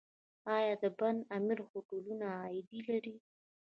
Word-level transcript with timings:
آیا 0.55 0.73
د 0.83 0.85
بند 0.99 1.19
امیر 1.37 1.59
هوټلونه 1.69 2.25
عاید 2.39 2.67
لري؟ 2.87 3.15